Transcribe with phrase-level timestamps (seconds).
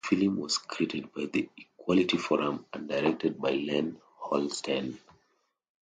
[0.09, 4.97] The film was created by the Equality Forum and directed by Glenn Holsten.